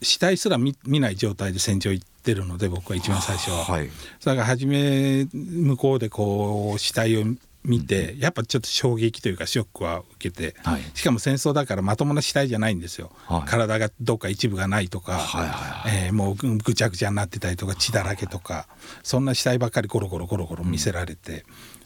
[0.01, 3.89] 死体すら見ない状態で戦場行ってるので僕は一番最初は、はい、
[4.23, 7.25] だから初め向こうでこう死体を
[7.63, 10.81] 見て、やっぱちょっと衝撃というかショックは受けて、はい。
[10.95, 13.49] しかも戦争だからまともな死体じゃないんですよ、はい。
[13.49, 18.67] 体がどっか一部がないとか、はいはいえーもうぐぐちゃぐちゃになってたりとか血だらけとか
[19.03, 21.45] そんな死体ばっかりゴロゴロゴロゴロ見せられて、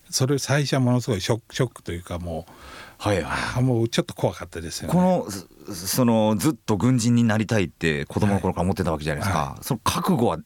[0.09, 2.51] それ最初はものすごいショックショックというかもう
[2.97, 3.63] はいはい。
[3.63, 4.93] もうちょっと怖かったですよね。
[4.93, 5.27] この
[5.73, 10.37] そそのずっと軍人になりたいって子供の頃から思ってたわけじゃないですか、はその覚悟は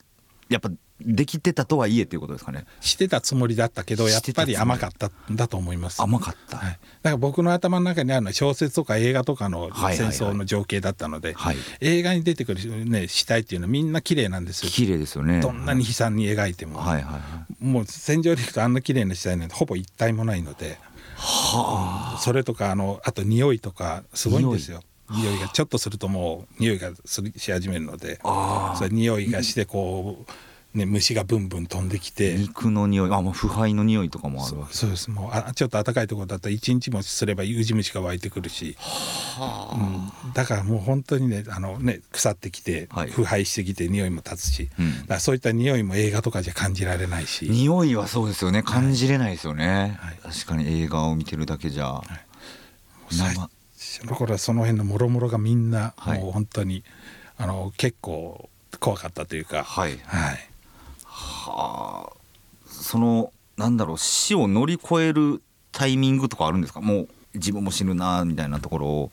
[0.48, 0.70] やっぱ
[1.02, 2.66] できてたとはいえっていうことですかね。
[2.80, 6.02] してたつもりだったけどやっぱり甘かったんだと思います。
[6.02, 9.96] 甘かった、はい、だから僕の頭の中にあるのは小説とか映画とかのはいはいはい。
[9.96, 11.56] 戦争の情景だったので、はい。
[11.80, 14.70] 映画に出てくる、ね、死体っていうのはみんな綺麗なんですよ。
[14.70, 15.40] 綺麗ですよね。
[15.40, 17.20] どんなに悲惨に描いても、はいはいは
[17.60, 17.64] い。
[17.64, 20.78] もう戦場で行くとあんな綺麗な死体なんてほぼ一体もないので、
[22.18, 24.82] それとかあのあと匂いとかすごいんですよ。
[25.10, 28.20] 匂いがちょっとするともう匂いがするし始めるので。
[28.22, 30.32] あそれ匂いがしてこう、
[30.72, 32.34] ね、虫がブンブン飛んできて。
[32.34, 34.74] 肉の匂いあもう腐敗の匂いとかもあるわけ。
[34.74, 35.10] そうです。
[35.10, 38.76] もうあちょっと暖かいところだったら一日もすればウジ虫が湧いてくるし、
[40.24, 43.10] うん、だからもう本当にねあのね腐ってきて、はい。
[43.10, 45.00] 腐敗してきて匂いも立つし、うん。
[45.00, 48.62] だからそういった匂いも映画とかじゃ感じられないし、匂いはそうですよね。
[48.62, 50.18] 感じれないですよね、はい。
[50.22, 52.00] 確かに映画を見てるだけじゃ、
[53.10, 53.48] 最生
[54.02, 56.20] 初の頃はその辺のもろもろがみんな、はい。
[56.20, 56.84] もう本当に
[57.38, 60.49] あの結構怖かったというか、はいはい、
[61.50, 62.16] はあ
[62.66, 66.80] そのなんだろう死を乗り越えるタイミングとかあるんですか？
[66.80, 69.10] もう自分も死ぬなみたいなところを。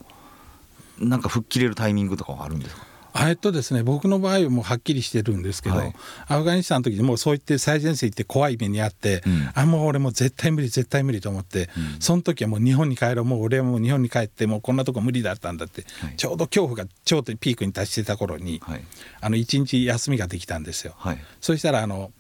[1.00, 2.82] なんか吹っ切れるタイミングとかはあるんですか？
[3.14, 5.96] あえっとですね僕の場合はもうはっきりしてるんですけど、はい。
[6.28, 9.50] アフガニスタンの時にもうそう言って最前線行って怖い目にあって、うん。
[9.54, 12.02] あもう俺もう絶対無理絶対無理と思って、うん。
[12.02, 13.26] その時はもう日本に帰ろう。
[13.26, 16.16] もう俺はもう日本に帰ってもうこんなとこ無理だったんだって、はい。
[16.16, 18.84] ちょうど恐怖が頂点ピークに達してた頃に、はい。
[19.22, 20.94] あの一日休みができたんですよ。
[20.98, 21.20] はい。
[21.42, 22.12] そしたらあの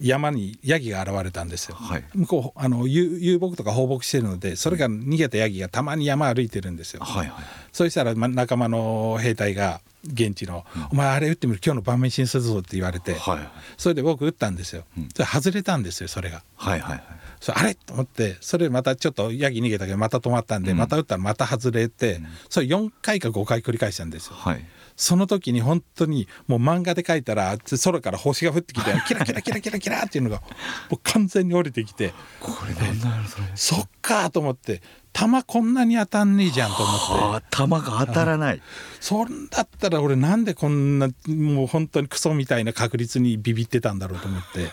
[0.00, 1.76] 山にヤギが現れたんですよ。
[1.76, 2.04] はい。
[2.14, 7.02] 向こうあの遊遊牧とか放牧してるのでそれが逃げたヤギがたまに山歩いてるんですよ。
[7.02, 15.08] はいはいそしたらま仲間の兵隊が現地の「お前あれ撃ってみる今日の晩飯にするぞ」って言われて、はいそれで僕撃ったんですよ、うん。
[15.14, 16.42] それ外れたんですよそれが。
[16.56, 17.02] はいはい
[17.40, 17.74] それあれ？
[17.74, 20.78] と思ってそれまたちょっとヤギ逃げたけどまた止まったんで、うん。
[20.78, 22.26] また撃ったらまた外れて、ん。
[22.48, 24.34] それ4回か5回繰り返したんですよ。
[24.36, 24.66] はい
[25.00, 30.42] その時に本当にもう漫画で描いたら空から星が降ってきて キラキラキラキラキラっていうのが
[30.90, 32.12] もう完全に降りてきて。
[32.38, 33.44] これなんだろうそれ。
[33.54, 34.82] そっかと思って
[35.14, 37.46] 弾こんなに当たんねえじゃんと思って。
[37.50, 38.60] 弾が当たらない。
[39.00, 44.70] そんだったら俺なんでこんなもう本当にクソみたいな確率にビビってたんだろうと思って。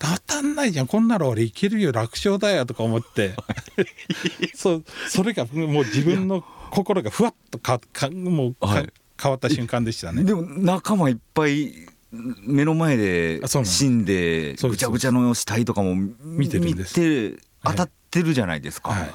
[0.00, 0.88] 当たんないじゃん。
[0.88, 3.36] こんなの俺いけるよ楽勝だよとか思って。
[4.56, 8.92] そうそれがもう自分の心がふわっとかかもうか、はい
[9.22, 10.24] 変わった瞬間でしたね。
[10.24, 11.72] でも仲間いっぱい
[12.10, 17.00] 目の前で死んでぐちゃぐちゃの死体とかも見てるんです。
[17.00, 19.10] 見て当たってるじゃないですか、はい。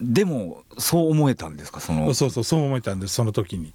[0.00, 2.14] でもそう思えたんですかその。
[2.14, 3.74] そうそうそう思えたんですその時に。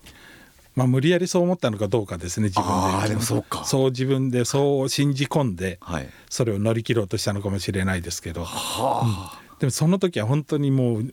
[0.76, 3.10] まあ無理やりそう思ったのかどうかですね自分で。
[3.10, 3.64] でもそうか。
[3.66, 6.10] そう自分でそう信じ込んではい。
[6.30, 8.46] それを乗り切ろうとしたのかもしれないですけど。
[8.46, 11.12] はでもその時は本当にもう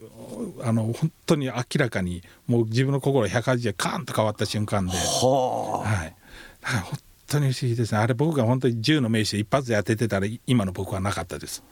[0.62, 5.26] あの本当に明らかにもう自分の心が180度カーンと変わった瞬間で、あ。
[5.26, 6.16] ははい、
[6.60, 7.98] だから本当に不思議ですね。
[7.98, 11.62] あれ僕が本当に銃の名手一発で当ててたら今の僕はなかったです。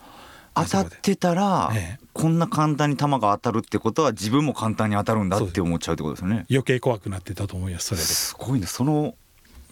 [0.55, 2.07] あ当たってたら、ええ。
[2.13, 6.45] こんな簡単に弾が当たるってことは自分も簡単に当たるんだって思っちゃうってことですよね。
[6.51, 8.05] 余計怖くなってたと思いますそれで。
[8.05, 8.67] すごいね。
[8.67, 9.15] その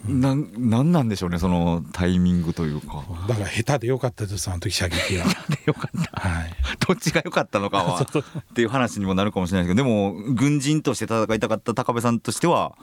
[0.07, 3.05] なんなんなんでしょうねそのタイミングというか。
[3.29, 5.27] だから下手でよかったですあの時射撃は。
[5.67, 6.21] よかった。
[6.21, 6.53] はい。
[6.87, 12.83] どっちが良かったのかは っていう話にもなるかもしれないですけどでも軍人として戦いたかった高部さんとしてははい、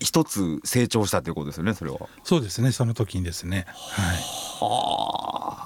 [0.00, 1.98] 一つ成長したということですよねそれは。
[2.24, 3.66] そうですねその時にですね。
[3.68, 4.14] は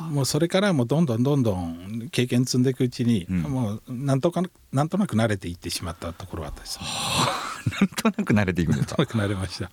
[0.09, 0.13] い。
[0.13, 3.43] もうそれからもうどんどんどんどん経験積んでいくうちに、うん。
[3.43, 4.43] もうなんとか
[4.73, 6.87] なんとなく慣れていってしまったところはあったですね。
[7.81, 8.97] なんとなく慣れていくんですか？
[8.99, 9.71] なんとなくなれました。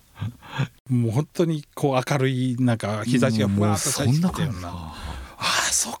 [0.88, 4.68] もう本当にこう明るいなんか日差しがふわっと差してきたような。
[4.68, 4.94] あ
[5.36, 5.92] あそっ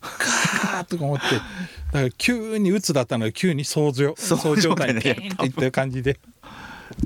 [0.82, 1.24] ーとか思って。
[1.36, 6.18] だから急に鬱だったのが急に想像想状態にそうだねピーンっていった感じで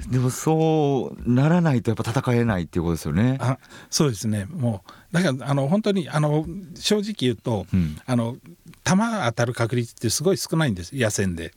[0.08, 3.38] でもそうならないとやっぱ戦えないっていうことですよね。
[3.40, 3.58] あ
[3.90, 4.46] そうですね。
[4.46, 7.98] もうだからあの本当にあの正直言うと、うん。
[8.06, 8.36] あの
[8.84, 10.96] 弾当たる確率ってすごい少ないんです。
[10.96, 11.54] 野戦で。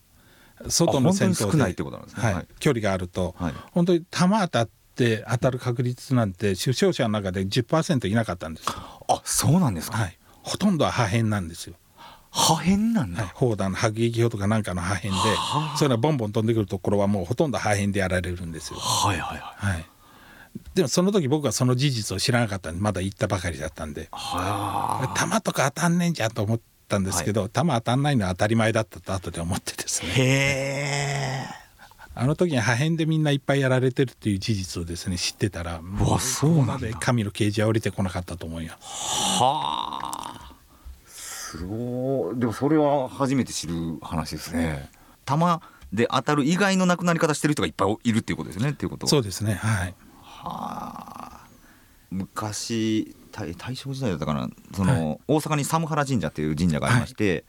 [0.67, 1.43] 外の戦闘で。
[1.43, 2.23] あ本当に少ないってことなんですね。
[2.23, 2.33] はい。
[2.35, 2.47] はい。
[2.59, 3.53] 距離があると、はい。
[3.71, 8.73] 本当に弾当たって当たる確率なんて出生者の中で10%いなかったんですよ。
[9.07, 11.75] あそうなんですか、はい、ほとんどは破片なんですよ、
[12.31, 15.77] 破片なんだ、はい、砲弾の迫撃砲とかなんかの破片ではあ。
[15.77, 19.73] そういうのはボンボン飛んでくるところはもうほとんど破片でやられるんですよ、はいはいはい。
[19.73, 19.85] はい、
[20.73, 24.07] でもその時僕はその事実を知らなかったんでまだ行ったばかりだったんで。
[24.11, 30.09] は弾とか当たんねえんじゃんと思ったんですけど、はい、弾当たんないのは当たり前だったと後で思ってですね。
[30.15, 30.23] へ
[31.57, 31.61] え。
[32.13, 40.10] あの時に破片でみんないっぱいやられてるっていう事実をですね知ってたらもうそうなんで神の啓示は降りてこなかったと思うよはあ
[41.57, 42.39] すごい。
[42.39, 44.89] でもそれは初めて知る話ですね。
[45.25, 45.61] 弾
[45.91, 48.69] で当たる以外の亡くなり方してる人がいっぱいいるっていうことですね。
[48.69, 49.07] っていうこと。
[49.07, 49.55] そうですね。
[49.55, 49.95] はい。
[50.21, 51.47] はあ。
[52.09, 54.49] 昔大大正時代だったかな。
[54.73, 57.43] その、はい、大阪に寒原神社っていう神社がありまして、はい、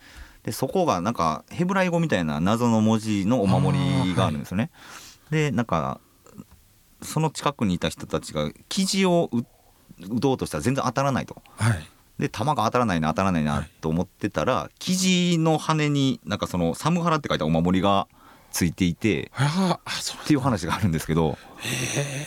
[0.45, 4.71] でそこがなんかヘブライ語みたいな謎の文字のお守りがあるんですよね。
[5.31, 6.01] はい、でなんか
[7.03, 11.43] その近くにいた人たちが生地を打とうとしたら全然当たらないと。
[12.23, 18.07] で弾が当たらないな当たらないなと思ってたら、生地の羽になんかその「サムハラ」って書いたお守りが
[18.53, 19.33] ついていて
[20.23, 21.37] っていう話があるんですけど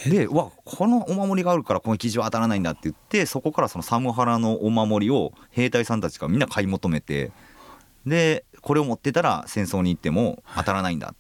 [0.06, 7.32] でわこのお守りがあるからこの生地は当たらないんだって言ってそこからそのサムハラのお守りを兵隊さんたちがみんな買い求めて
[8.06, 11.14] でこれを持ってたら戦争に行っても当たらないんだ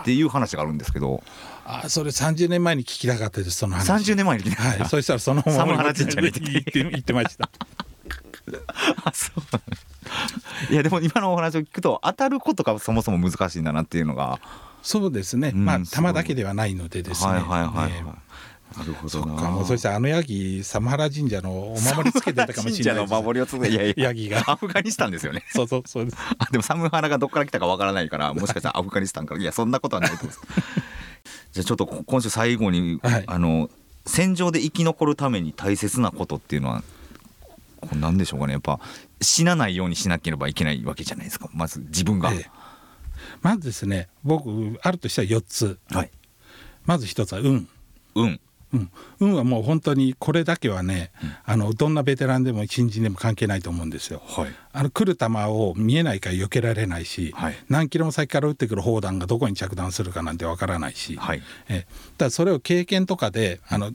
[0.00, 1.22] っていう話があるんですけど。
[1.64, 3.90] あそれ30年前に聞きたかったですその話。
[3.90, 7.48] 30年前に聞きたはい、そしたらそのサムハラ神社に行って行 ってました
[9.04, 14.40] あそういやでも今のお話を聞くと当たることがそもそも難しいんだなっていうのが。
[14.82, 18.02] そうですね、うん、まあ玉だけではないのでですね、はいはいはい、はい。
[18.78, 19.50] なるほどな。
[19.50, 23.70] もうそしてあのヤギサムハラ神社のお守りつけてたかもしれない神社の守りをつけて。
[23.70, 23.94] いやいや。
[23.96, 24.44] ヤギが。
[24.46, 25.44] アフガニスタンですよね。
[25.50, 26.16] そうそうそうです。
[26.38, 29.34] あでもサムハラがどっから来たかわからないから もしかしたらアフガニスタンか。
[29.34, 30.40] らいやそんなことはないと思います。
[31.52, 33.68] じゃあちょっと今週最後に、はい、あの
[34.06, 36.84] 戦場で生き残るために大切なことっていうのは
[37.94, 38.52] 何でしょうかね。
[38.54, 38.80] やっぱ
[39.20, 41.48] 死なないようにしなければいけないわけじゃないですか。
[41.52, 42.50] まず自分が、ええ、
[43.42, 46.10] まずですね僕あるとしたら4つ、はい、
[46.84, 47.68] まず1つは運。
[48.14, 48.40] 運。
[48.72, 54.22] うん、運はもう本当にこれだけはね、うん、あのどんなベテランでも新人でも関係ないと思うんですよ。
[54.24, 63.92] はい、あの来る球を見えないから避けられないし、はい、何キロも先から撃ってくる砲弾がどこに着弾するかなんてわからないし、はい、えだそれを経験とかであの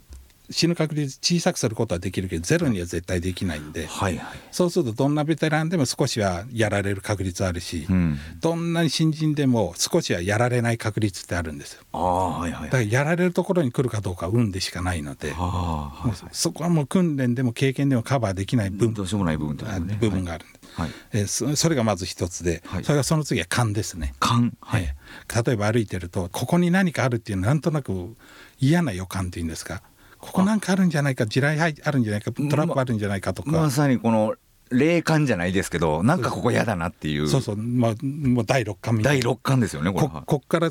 [0.49, 11.83] 死ぬ確率小さくすることはできるけどゼロには絶対できないんで、はいはい、そうするとどんなベテランでも少しはやられる確率あるし、うん、どんなに新人でも少しはやられない確率ってあるんですよ。
[11.93, 20.59] あはいはい、だからやられるところに来るかどうか運でしかないので、はいはい、そこはもう訓練でも経験でもカバーできない部分どうしようもない部分、ね、部分があるんで。
[20.75, 20.89] はい。
[21.13, 24.13] えー、そそれがまず一つで、はい、それがその次は勘ですね。
[24.19, 28.15] 勘、はい、えー、例えば歩いてるとここに何かあるっていうなんとなく
[28.59, 29.81] 嫌な予感っていうんですか？
[30.25, 33.51] ここなんかあるんじゃないか地雷あるんじゃないかトラップあるんじゃないかとか。
[33.51, 34.35] まさにこの
[34.71, 37.27] 霊感じゃないですけどなんかここ嫌だなっていう。
[37.27, 39.19] そうそうまあもう第六感みたいな。
[39.19, 40.69] 第六感ですよねこれここっから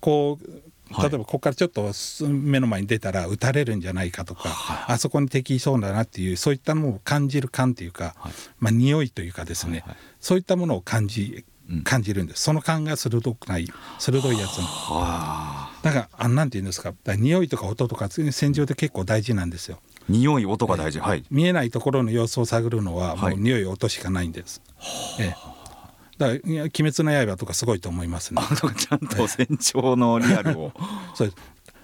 [0.00, 0.46] こう
[1.00, 1.90] 例えばここからちょっと
[2.28, 11.44] 目の前に出たら撃たれるんじゃないかとか、はい、あそこに敵いそうだなっていうそういったのを感じる感っていうか、はい、まあ匂いというかですね、はいはい、そういったものを感じ
[11.84, 13.66] 感じるんです、その感が鋭くない
[13.98, 14.64] 鋭いやつの。
[15.82, 16.94] だからあなんて言うんですか？
[17.04, 19.78] だ匂いとか音とか戦場で結構大事なんですよ。
[20.08, 24.60] 匂い音が大事、はい、見えないところの様子を探るのはもう匂い音しかないんです。
[24.78, 25.36] はい、ええ。
[26.18, 28.42] だから「鬼滅の刃」とかすごいと思いますね。
[28.76, 30.72] ちゃんと戦場のリアルを。
[31.14, 31.32] そう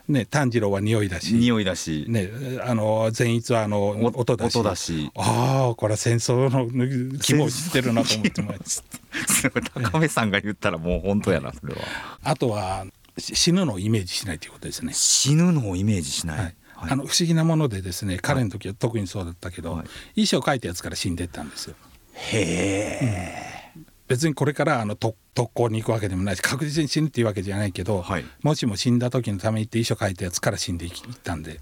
[0.09, 1.35] ね、炭治郎は匂いだし。
[1.35, 2.31] 匂いだし、ね、
[2.65, 4.57] あの善逸はあの音だし。
[4.57, 5.11] 音だし。
[5.15, 8.83] ああこれは戦争の気も知ってるなと思ってます。
[9.93, 11.81] 高部さんが言ったらもう本当やなそれは。
[12.23, 12.87] あとは
[13.19, 14.93] 死ぬのをイメージしないということですね。
[14.95, 16.57] 死ぬのをイメージしない、はい。
[16.75, 21.77] はい、あの不思議なものでですね彼の時は特にそうだったけど、はい、遺書を書いたやつから死んでったんですよ。
[22.15, 23.87] へえ、うん。
[24.07, 31.61] 別にこれからあの特攻に行くわけでもないし確実に死ぬっていうわけじゃないけど、はい、もしも死んだ時のためにって遺書書いたやつから死んでいったんで。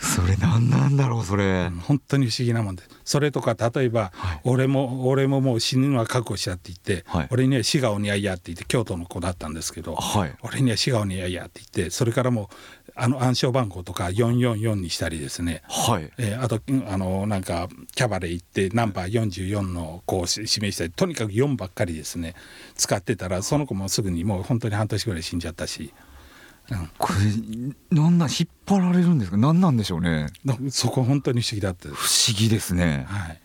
[0.00, 2.82] それ何なんだろうそれ、本当に不思議なもんで。
[3.04, 16.10] それとか例えば、はい、俺も俺ももう死ぬのは覚悟しちゃって言って、はい、俺には死がお似合いやって言って京都の子だったんですけど、はい、俺には死がお似合いやって言ってそれからもうあの暗証番号とか444にしたりですね、はい。
[16.18, 22.34] えー、あとあのなんかキャバレー行ってナンバー44のこう示したりとにかく4ばっかりですね。
[22.74, 25.92] 使ってたらその子もすぐにもう本当に半年ぐらい死んじゃったし。
[26.68, 27.12] うん、こ
[27.90, 29.36] れなんなん引っ張られるんですか？
[29.36, 30.26] 何なんでしょうね。
[30.70, 33.40] そこ本当に不思議だって不思議ですね、はい、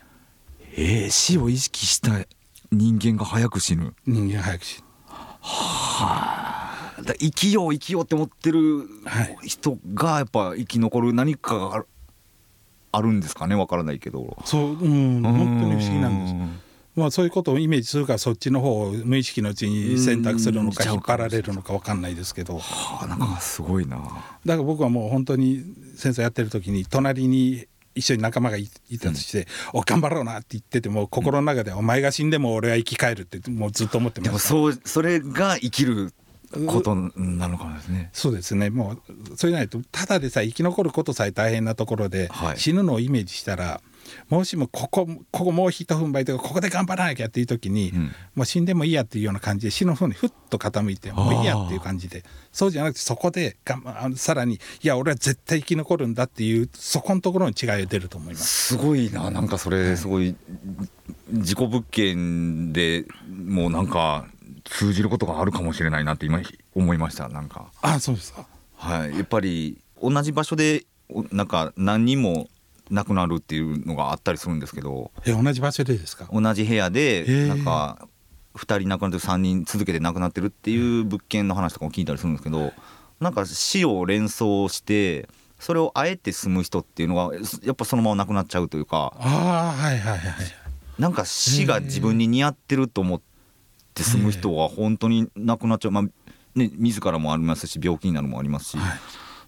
[0.76, 2.26] えー、死を意識した
[2.72, 3.94] 人間が早く死ぬ。
[4.08, 4.86] 人間早く死ぬ。
[5.08, 6.68] は
[6.98, 7.02] あ。
[7.04, 8.88] だ生きよう生きようって思ってる
[9.44, 11.86] 人がやっぱ生き残る何かが
[12.92, 13.56] あるんですかね？
[13.56, 14.38] わからないけど。
[14.46, 15.22] そううん。
[15.22, 25.64] 本当に不思議なんですまあ、そういうことをイメージするからそっちの方を無意識のうちに選択するのか引っ張られるのか分かんないですけど、はあ、なんかすごいなだから僕はもう本当に
[25.96, 27.66] 戦争やってる時に隣に
[27.96, 28.68] 一緒に仲間がい
[29.02, 36.14] たとして「お頑張ろうな」って言ってても心の中で「お前が死んでも俺は生き返る」ってもうずっと思ってますでもそうそれが生きる
[36.68, 38.10] ことなのかもですね。
[38.14, 38.70] そうですね。
[38.70, 43.82] もうそれないとただでさえ生き残ることさえ大変なところで、はい、死ぬのをイメージしたら。
[44.30, 52.24] もしもここここもうひと踏ん張りとかここで頑張らなきゃっていう時に、うん、もう死んでもいいやっていうような感じで死の方にふっと傾いてもういいやっていう感じで。
[52.51, 58.76] そうじゃなくてそこでがあのさらにいや俺は絶対生き残るんだっていうそこのところに違いが出ると思います。
[58.76, 59.32] すごいな。
[59.32, 60.36] なんかそれすごい、
[61.32, 64.28] 事故物件でもうなんか
[64.66, 66.41] 通じることがあるかもしれないなって今
[66.76, 67.72] 思いましたなんか。
[67.82, 68.45] あそうですか。
[68.76, 69.16] はい。
[69.16, 70.86] やっぱり同じ場所で
[71.32, 72.49] なんか何人も
[72.92, 75.12] 亡くなるっていうのがあったりするんですけど。
[75.26, 76.28] え同じ場所でですか？
[76.32, 78.08] 同じ部屋でなんか
[78.56, 82.74] 2人亡くなって3人続けて亡くなってるっていう物件の話とかも聞いたりするんですけど
[83.20, 89.14] なんか死を連想してそれをあえて住む人っていうのがやっぱそのまま亡くなっちゃうというか。
[89.20, 90.22] あはいはいはい
[91.00, 93.22] なんか死が自分に似合ってると思っ
[93.96, 95.92] て住む人は本当に亡くなっちゃう。
[95.92, 96.04] まあ
[96.54, 99.00] ね自らもありますし病気になるもありますし、はい、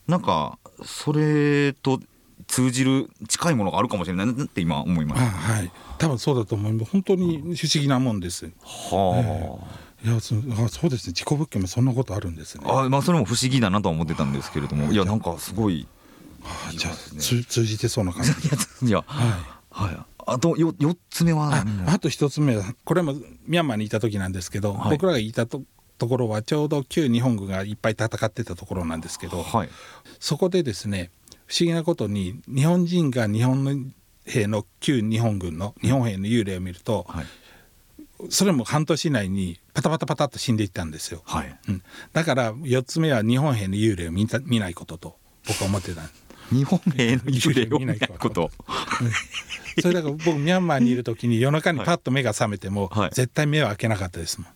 [0.07, 1.99] なんかそれと
[2.47, 4.27] 通じる近いものがあるかもしれない。
[4.27, 5.21] なって今思います。
[5.21, 5.71] はい。
[5.97, 8.45] 多分そうだと思います本当に不思議なもんです。
[8.45, 11.13] はあ、えー、いやそあそうですね。
[11.13, 12.63] 事故物件もそんなことあるんですね。
[12.67, 14.91] あまあそれも不思議だなとは思ってたんですけれども。
[14.91, 14.95] い。
[14.95, 15.87] やなんかすごい、
[16.41, 18.87] はあ、じゃあ通じてそうな感じ。
[18.87, 19.97] いやはい、はい。
[20.25, 23.13] あとよ4つ目はあと1つ目はこれも
[23.45, 25.61] ミャンマーにいた時なんですけど、はい、僕らがいたと
[25.97, 29.69] ところはちょうど旧日本軍がいっぱい戦ってたところなんですけど、はい、
[30.19, 31.11] そこでですね
[31.53, 33.75] 不思議なことに日本人が日本の
[34.25, 37.25] 兵の旧日本軍の日本兵の幽霊を見ると、はい、
[38.29, 41.55] それも半年以内にパタパタパタと死んでいったんですよ、はい。
[41.67, 45.15] うん、だから4つ目は日本兵の幽霊を見た見ないことと
[45.47, 46.01] 僕は思ってた
[46.49, 48.49] 日本兵の幽霊を見ないこと。
[49.79, 54.49] それだから僕ミャンマーにいる時に夜中にパッと目が覚めても、はい、絶対目を開けなかったですもん。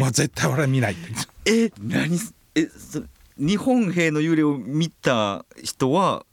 [0.00, 1.66] もう絶対俺は見ないって。
[1.66, 2.18] え何
[2.54, 3.02] えそ
[3.38, 6.24] 日本兵の幽霊を見た人は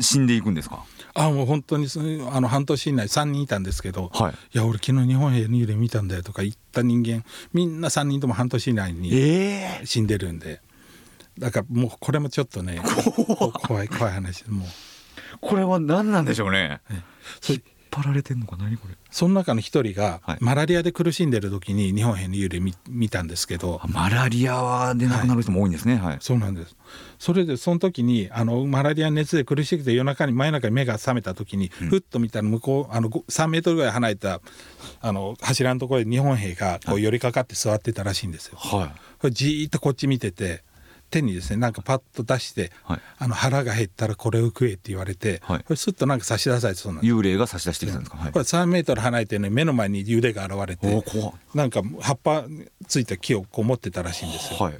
[0.00, 0.84] 死んでいくんですか？
[1.14, 1.88] あもう本当に
[2.30, 9.10] あの半年以内3人いたんですけど、はい、いや俺昨日日本兵の幽霊見たんだよとか言った人間みんな3人とも半年以内に
[9.84, 10.60] 死んでるんで、
[11.36, 12.80] えー、だからもうこれもちょっとね
[13.66, 14.68] 怖い怖い話もう。
[15.40, 17.02] これは何なんでしょうね、ね
[17.90, 18.94] 張られてんのか何これ？
[19.10, 26.76] その中の一人が、はい、マラリアで苦しんでる時に日本兵の幽霊見見たんですけどマラリアはで亡くなる人も多いんですね、はい、はい、そうなんです。
[27.18, 34.40] それでその時にあのマラリア熱で苦しくて夜中に真夜中に目が覚めた時に、うん、ふっと見たら向こうあの3メートルぐらい離れた
[35.00, 38.56] あの柱のところで日本兵がこう寄りかかって座ってたらしいんですよ。
[38.58, 38.92] は
[39.24, 40.62] い、じーっとこっち見てて
[41.10, 47.00] 手にですねなんかパッと出して、はい、あの腹が減ったらこれを食えって言われて、はい、これすっとなんか差し出されてそうな。
[47.00, 51.04] ん幽霊が差し出してきたんですか、はい、これ3メートル離れてね目の前に腕が現れて
[51.54, 52.44] なんか葉っぱ
[52.86, 54.58] ついた木をこう持ってたらしいんですよ。
[54.58, 54.74] はい。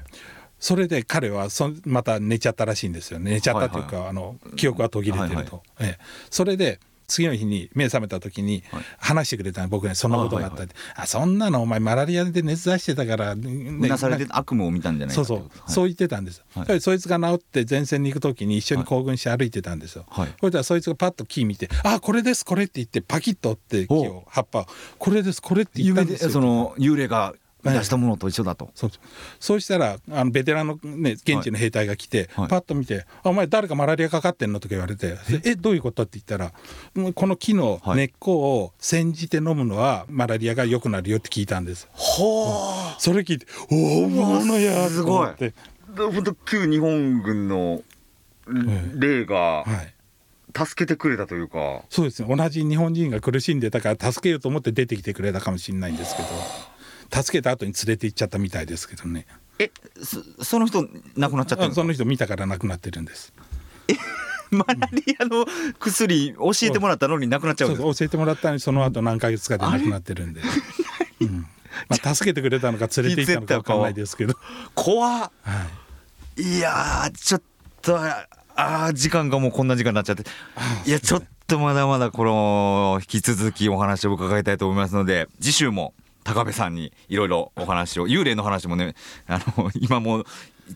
[0.61, 5.99] それで彼はそまた寝ちゃったらしいんですよね寝ちゃったというか、はいはい、あの記憶が途切れてると、はいはい、ええ、
[6.31, 8.63] それで次の日に目覚めた時に
[8.99, 24.67] 話してくれた僕ねそんなことがあったあ,、はいはい、あそんなのお前マラリアで熱出してたから、ね、なされて悪夢を見たんじゃないそうそう、はい、そう言ってたんです、はい、そいつが治って前線に行く時に一緒に行軍して歩いてたんですよ、はい、それではそいつがパッと木見て「あこれですこれ」って言ってパキッと折って木を葉っぱ
[24.99, 27.35] これですこれ」って言ったんですよその幽霊が
[27.73, 28.91] 出したものと一緒だと、そう
[29.41, 35.55] そうしたらあのベテランの、ね、現地の兵隊が来て、はい、パッと見て「お前誰かマラリアかかってんの?」とか言われて「え？
[35.55, 36.53] どういうこと?」って言ったら
[37.13, 41.89] この木の根っこを煎じて飲むのはマラリアが良くなるよって聞いたんです。
[41.95, 45.29] はあ、それ聞いて「おおものや」すごい。
[45.97, 47.83] 本当旧日本軍の
[48.97, 49.95] 霊が、はい。
[50.57, 51.83] 助けてくれたというか。
[51.91, 52.35] そうですね。
[52.35, 56.29] 同じ日本人が苦しんでたから助けようと思って出てきてくれたかもしれないんですけど
[57.13, 59.27] 助けた後に連れて行っちゃったみたいですけどね。
[59.59, 59.71] え
[60.43, 63.33] その人亡くなっちゃったその人見たから亡くなってるんです。
[63.89, 63.95] え
[64.51, 65.47] マラリアの
[65.79, 70.41] 薬教えてもらったのに亡くなっちゃうんです教えてもらったのにその後何ヶ月かで亡くなってるんで、
[71.21, 71.47] うん。
[71.89, 74.35] まあ、助けてくれたのか連れて行ったのか分かんないですけど。
[74.75, 75.31] 怖っ、は
[76.37, 77.43] い、いやちょっ
[77.83, 77.99] と
[78.57, 80.25] あ時間がもうこんな時間になっちゃって。
[80.87, 85.95] いやちょっとまだまだこの引き続きお話を伺いたいと思いますので次週も
[86.29, 88.95] 高部さんにいろいろお話を幽霊の話もね
[89.27, 90.25] あの今も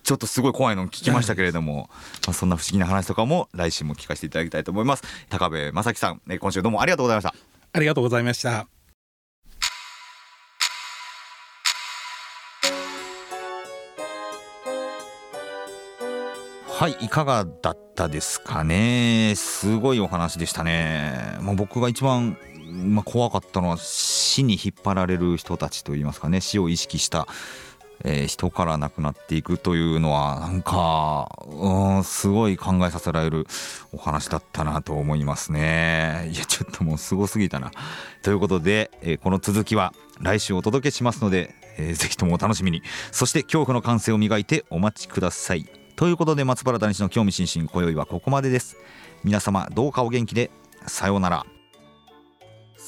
[0.02, 1.90] ちょっとすごい怖いの聞きましたけれども、
[2.26, 5.02] まあ、そんな不思議な話とかも来週も聞かせていただきたいと思います。
[5.28, 7.34] 高部正樹さん今週どうもありがとうございました。
[7.74, 8.66] ありがとうございました。
[16.82, 19.34] はいいかがだったですかね。
[19.36, 22.36] すごいお話でしたね、まあ、僕が一番、
[22.72, 26.40] まあ、怖かったのは死に引っ張られる人たちといいますかね。
[26.40, 27.26] 死を意識した
[28.04, 33.46] えー、人から亡くなっていくというのはなんかうんすごい考えさせられる
[33.92, 36.28] お話だったなと思いますね。
[36.32, 37.70] いやちょっともうすごすぎたな。
[38.22, 42.82] ということで、えー、この続きは来週お届けしますので、えー、ぜひともお楽しみに。
[43.12, 45.66] そして恐怖の感性を磨いてお待ちください。
[45.94, 48.76] ということで松原谷氏の興味津々今宵はここまでです。
[49.22, 50.50] 皆様どうかお元気で。
[50.88, 51.51] さようなら。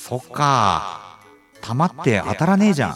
[0.06, 1.18] そっか。
[1.62, 2.94] 弾って当たらねえじゃん。